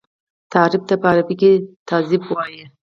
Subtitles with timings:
[0.51, 1.51] تحريف ته په عربي کي
[1.87, 2.63] تزييف وايي.